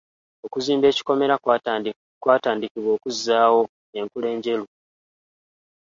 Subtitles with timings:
[0.45, 1.35] Okuzimba ekikomera
[2.21, 3.61] kwatandikibwa okuzzaawo
[3.99, 4.65] enkula enjeru.